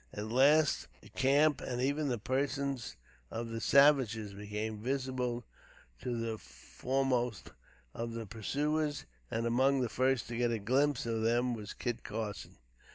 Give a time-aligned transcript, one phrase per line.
[0.11, 2.95] At last, the camp, and even the persons
[3.29, 5.43] of the savages, became visible
[5.99, 7.51] to the foremost
[7.93, 12.03] of the pursuers; and, among the first to get a glimpse of them was Kit
[12.03, 12.57] Carson.